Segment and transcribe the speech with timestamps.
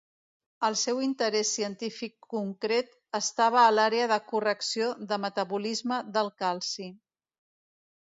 [0.67, 6.89] El seu interès científic concret estava a l'àrea de correcció de metabolisme del calci.